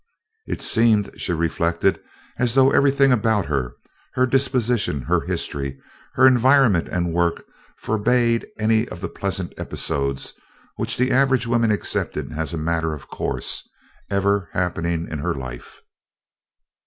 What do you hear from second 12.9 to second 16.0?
of course, ever happening in her life.